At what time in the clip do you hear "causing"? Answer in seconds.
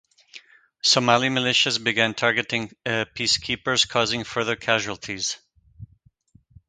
3.87-4.23